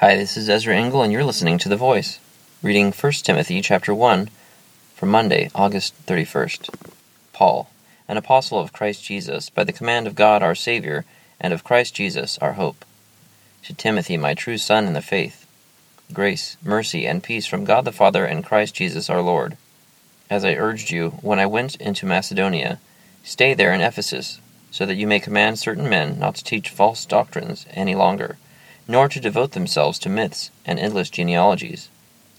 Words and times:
Hi, 0.00 0.14
this 0.14 0.36
is 0.36 0.48
Ezra 0.48 0.76
Engel, 0.76 1.02
and 1.02 1.12
you're 1.12 1.24
listening 1.24 1.58
to 1.58 1.68
The 1.68 1.76
Voice, 1.76 2.20
reading 2.62 2.92
1 2.92 3.12
Timothy 3.14 3.60
chapter 3.60 3.92
1 3.92 4.30
from 4.94 5.08
Monday, 5.08 5.50
August 5.56 5.92
31st. 6.06 6.72
Paul, 7.32 7.68
an 8.06 8.16
apostle 8.16 8.60
of 8.60 8.72
Christ 8.72 9.02
Jesus, 9.02 9.50
by 9.50 9.64
the 9.64 9.72
command 9.72 10.06
of 10.06 10.14
God 10.14 10.40
our 10.40 10.54
Savior, 10.54 11.04
and 11.40 11.52
of 11.52 11.64
Christ 11.64 11.96
Jesus 11.96 12.38
our 12.38 12.52
hope. 12.52 12.84
To 13.64 13.74
Timothy, 13.74 14.16
my 14.16 14.34
true 14.34 14.56
son 14.56 14.86
in 14.86 14.92
the 14.92 15.02
faith, 15.02 15.48
grace, 16.12 16.56
mercy, 16.62 17.04
and 17.04 17.20
peace 17.20 17.46
from 17.46 17.64
God 17.64 17.84
the 17.84 17.90
Father 17.90 18.24
and 18.24 18.46
Christ 18.46 18.76
Jesus 18.76 19.10
our 19.10 19.20
Lord. 19.20 19.56
As 20.30 20.44
I 20.44 20.54
urged 20.54 20.92
you 20.92 21.10
when 21.22 21.40
I 21.40 21.46
went 21.46 21.74
into 21.80 22.06
Macedonia, 22.06 22.78
stay 23.24 23.52
there 23.52 23.72
in 23.72 23.80
Ephesus, 23.80 24.40
so 24.70 24.86
that 24.86 24.94
you 24.94 25.08
may 25.08 25.18
command 25.18 25.58
certain 25.58 25.88
men 25.88 26.20
not 26.20 26.36
to 26.36 26.44
teach 26.44 26.70
false 26.70 27.04
doctrines 27.04 27.66
any 27.72 27.96
longer 27.96 28.36
nor 28.88 29.06
to 29.06 29.20
devote 29.20 29.52
themselves 29.52 29.98
to 29.98 30.08
myths 30.08 30.50
and 30.64 30.78
endless 30.78 31.10
genealogies. 31.10 31.90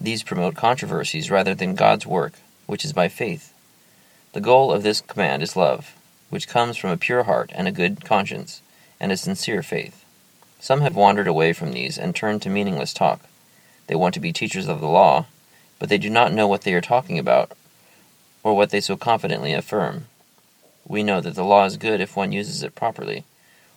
These 0.00 0.24
promote 0.24 0.56
controversies 0.56 1.30
rather 1.30 1.54
than 1.54 1.76
God's 1.76 2.04
work, 2.04 2.32
which 2.66 2.84
is 2.84 2.92
by 2.92 3.08
faith. 3.08 3.54
The 4.32 4.40
goal 4.40 4.72
of 4.72 4.82
this 4.82 5.00
command 5.00 5.44
is 5.44 5.54
love, 5.54 5.94
which 6.30 6.48
comes 6.48 6.76
from 6.76 6.90
a 6.90 6.96
pure 6.96 7.22
heart 7.22 7.52
and 7.54 7.68
a 7.68 7.72
good 7.72 8.04
conscience, 8.04 8.60
and 8.98 9.12
a 9.12 9.16
sincere 9.16 9.62
faith. 9.62 10.04
Some 10.58 10.80
have 10.80 10.96
wandered 10.96 11.28
away 11.28 11.52
from 11.52 11.72
these 11.72 11.96
and 11.96 12.14
turned 12.14 12.42
to 12.42 12.50
meaningless 12.50 12.92
talk. 12.92 13.20
They 13.86 13.94
want 13.94 14.14
to 14.14 14.20
be 14.20 14.32
teachers 14.32 14.66
of 14.68 14.80
the 14.80 14.88
law, 14.88 15.26
but 15.78 15.88
they 15.88 15.98
do 15.98 16.10
not 16.10 16.32
know 16.32 16.48
what 16.48 16.62
they 16.62 16.74
are 16.74 16.80
talking 16.80 17.18
about, 17.18 17.52
or 18.42 18.56
what 18.56 18.70
they 18.70 18.80
so 18.80 18.96
confidently 18.96 19.52
affirm. 19.52 20.06
We 20.86 21.04
know 21.04 21.20
that 21.20 21.36
the 21.36 21.44
law 21.44 21.64
is 21.66 21.76
good 21.76 22.00
if 22.00 22.16
one 22.16 22.32
uses 22.32 22.64
it 22.64 22.74
properly 22.74 23.24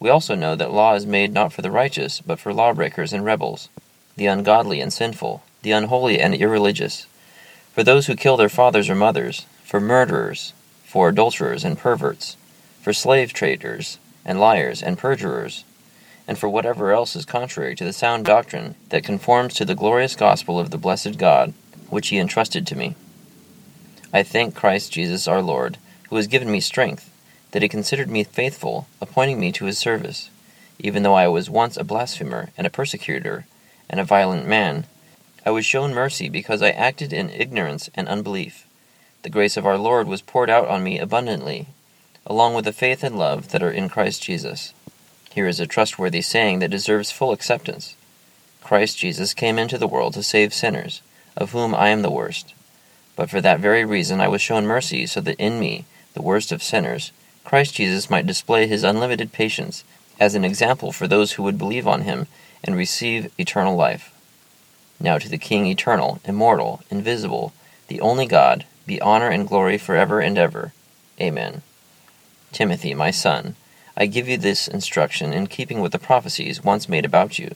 we 0.00 0.08
also 0.08 0.34
know 0.34 0.54
that 0.54 0.72
law 0.72 0.94
is 0.94 1.06
made 1.06 1.32
not 1.32 1.52
for 1.52 1.62
the 1.62 1.70
righteous, 1.70 2.20
but 2.20 2.38
for 2.38 2.54
lawbreakers 2.54 3.12
and 3.12 3.24
rebels, 3.24 3.68
the 4.16 4.26
ungodly 4.26 4.80
and 4.80 4.92
sinful, 4.92 5.42
the 5.62 5.72
unholy 5.72 6.20
and 6.20 6.34
irreligious, 6.34 7.06
for 7.72 7.82
those 7.82 8.06
who 8.06 8.14
kill 8.14 8.36
their 8.36 8.48
fathers 8.48 8.88
or 8.88 8.94
mothers, 8.94 9.46
for 9.64 9.80
murderers, 9.80 10.52
for 10.84 11.08
adulterers 11.08 11.64
and 11.64 11.78
perverts, 11.78 12.36
for 12.80 12.92
slave 12.92 13.32
traders 13.32 13.98
and 14.24 14.38
liars 14.38 14.82
and 14.82 14.98
perjurers, 14.98 15.64
and 16.28 16.38
for 16.38 16.48
whatever 16.48 16.92
else 16.92 17.16
is 17.16 17.24
contrary 17.24 17.74
to 17.74 17.84
the 17.84 17.92
sound 17.92 18.24
doctrine 18.24 18.74
that 18.90 19.04
conforms 19.04 19.54
to 19.54 19.64
the 19.64 19.74
glorious 19.74 20.14
gospel 20.14 20.58
of 20.58 20.70
the 20.70 20.78
blessed 20.78 21.18
God, 21.18 21.52
which 21.88 22.08
he 22.08 22.18
entrusted 22.18 22.66
to 22.66 22.76
me. 22.76 22.94
I 24.12 24.22
thank 24.22 24.54
Christ 24.54 24.92
Jesus 24.92 25.26
our 25.26 25.42
Lord, 25.42 25.76
who 26.08 26.16
has 26.16 26.26
given 26.26 26.50
me 26.50 26.60
strength 26.60 27.10
that 27.52 27.62
he 27.62 27.68
considered 27.68 28.10
me 28.10 28.24
faithful, 28.24 28.86
appointing 29.00 29.40
me 29.40 29.52
to 29.52 29.64
his 29.64 29.78
service. 29.78 30.30
Even 30.78 31.02
though 31.02 31.14
I 31.14 31.28
was 31.28 31.50
once 31.50 31.76
a 31.76 31.84
blasphemer 31.84 32.50
and 32.56 32.66
a 32.66 32.70
persecutor 32.70 33.46
and 33.88 33.98
a 33.98 34.04
violent 34.04 34.46
man, 34.46 34.84
I 35.44 35.50
was 35.50 35.64
shown 35.64 35.94
mercy 35.94 36.28
because 36.28 36.62
I 36.62 36.70
acted 36.70 37.12
in 37.12 37.30
ignorance 37.30 37.88
and 37.94 38.08
unbelief. 38.08 38.66
The 39.22 39.30
grace 39.30 39.56
of 39.56 39.66
our 39.66 39.78
Lord 39.78 40.06
was 40.06 40.22
poured 40.22 40.50
out 40.50 40.68
on 40.68 40.82
me 40.84 40.98
abundantly, 40.98 41.68
along 42.26 42.54
with 42.54 42.64
the 42.64 42.72
faith 42.72 43.02
and 43.02 43.18
love 43.18 43.50
that 43.50 43.62
are 43.62 43.70
in 43.70 43.88
Christ 43.88 44.22
Jesus. 44.22 44.72
Here 45.32 45.48
is 45.48 45.60
a 45.60 45.66
trustworthy 45.66 46.22
saying 46.22 46.58
that 46.58 46.70
deserves 46.70 47.10
full 47.10 47.32
acceptance 47.32 47.96
Christ 48.68 48.98
Jesus 48.98 49.32
came 49.32 49.58
into 49.58 49.78
the 49.78 49.88
world 49.88 50.12
to 50.12 50.22
save 50.22 50.52
sinners, 50.52 51.00
of 51.38 51.52
whom 51.52 51.74
I 51.74 51.88
am 51.88 52.02
the 52.02 52.10
worst. 52.10 52.52
But 53.16 53.30
for 53.30 53.40
that 53.40 53.60
very 53.60 53.82
reason 53.82 54.20
I 54.20 54.28
was 54.28 54.42
shown 54.42 54.66
mercy, 54.66 55.06
so 55.06 55.22
that 55.22 55.40
in 55.40 55.58
me, 55.58 55.86
the 56.12 56.20
worst 56.20 56.52
of 56.52 56.62
sinners, 56.62 57.10
Christ 57.48 57.76
Jesus 57.76 58.10
might 58.10 58.26
display 58.26 58.66
his 58.66 58.84
unlimited 58.84 59.32
patience 59.32 59.82
as 60.20 60.34
an 60.34 60.44
example 60.44 60.92
for 60.92 61.08
those 61.08 61.32
who 61.32 61.42
would 61.44 61.56
believe 61.56 61.88
on 61.88 62.02
him 62.02 62.26
and 62.62 62.76
receive 62.76 63.32
eternal 63.38 63.74
life. 63.74 64.12
Now 65.00 65.16
to 65.16 65.30
the 65.30 65.38
King 65.38 65.64
eternal, 65.64 66.20
immortal, 66.26 66.82
invisible, 66.90 67.54
the 67.86 68.02
only 68.02 68.26
God, 68.26 68.66
be 68.86 69.00
honor 69.00 69.30
and 69.30 69.48
glory 69.48 69.78
forever 69.78 70.20
and 70.20 70.36
ever. 70.36 70.74
Amen. 71.18 71.62
Timothy, 72.52 72.92
my 72.92 73.10
son, 73.10 73.56
I 73.96 74.04
give 74.04 74.28
you 74.28 74.36
this 74.36 74.68
instruction 74.68 75.32
in 75.32 75.46
keeping 75.46 75.80
with 75.80 75.92
the 75.92 75.98
prophecies 75.98 76.62
once 76.62 76.86
made 76.86 77.06
about 77.06 77.38
you, 77.38 77.54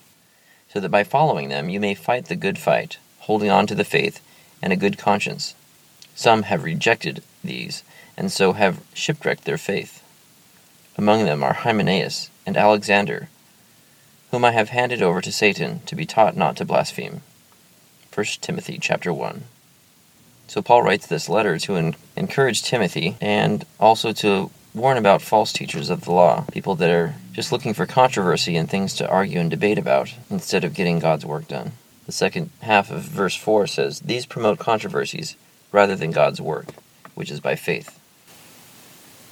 so 0.73 0.81
that 0.81 0.89
by 0.89 1.05
following 1.05 1.51
them 1.51 1.69
you 1.69 1.81
may 1.81 1.95
fight 1.95 2.29
the 2.29 2.35
good 2.35 2.57
fight, 2.57 2.97
holding 3.19 3.51
on 3.51 3.67
to 3.67 3.75
the 3.75 3.85
faith 3.85 4.23
and 4.63 4.73
a 4.73 4.77
good 4.77 4.97
conscience. 4.97 5.55
Some 6.15 6.45
have 6.45 6.65
rejected 6.65 7.23
these 7.45 7.83
and 8.17 8.31
so 8.31 8.53
have 8.53 8.83
shipwrecked 8.95 9.45
their 9.45 9.59
faith. 9.59 10.03
Among 10.97 11.25
them 11.25 11.43
are 11.43 11.55
Hymenaeus 11.55 12.31
and 12.47 12.57
Alexander, 12.57 13.29
whom 14.31 14.45
I 14.45 14.53
have 14.53 14.71
handed 14.71 15.03
over 15.03 15.21
to 15.21 15.33
Satan 15.33 15.81
to 15.87 15.97
be 15.97 16.07
taught 16.07 16.37
not 16.37 16.57
to 16.57 16.65
blaspheme. 16.65 17.23
1 18.15 18.27
Timothy 18.41 18.79
chapter 18.81 19.13
1. 19.13 19.45
So 20.49 20.61
Paul 20.61 20.83
writes 20.83 21.07
this 21.07 21.29
letter 21.29 21.59
to 21.61 21.95
encourage 22.17 22.63
Timothy 22.63 23.17
and 23.21 23.65
also 23.81 24.13
to 24.13 24.51
warn 24.75 24.99
about 24.99 25.23
false 25.23 25.53
teachers 25.53 25.91
of 25.91 26.03
the 26.03 26.13
law, 26.13 26.45
people 26.53 26.75
that 26.77 26.91
are 26.91 27.15
just 27.33 27.53
looking 27.53 27.75
for 27.75 27.87
controversy 27.87 28.57
and 28.57 28.69
things 28.69 28.95
to 28.95 29.09
argue 29.09 29.41
and 29.41 29.51
debate 29.51 29.79
about 29.79 30.13
instead 30.31 30.65
of 30.65 30.75
getting 30.75 30.99
God's 30.99 31.25
work 31.25 31.49
done. 31.49 31.73
The 32.07 32.13
second 32.13 32.51
half 32.61 32.91
of 32.91 33.03
verse 33.03 33.37
4 33.37 33.67
says, 33.67 34.01
These 34.01 34.27
promote 34.27 34.59
controversies 34.59 35.37
rather 35.71 35.97
than 35.97 36.11
God's 36.11 36.41
work, 36.41 36.67
which 37.15 37.31
is 37.31 37.41
by 37.41 37.55
faith. 37.55 37.99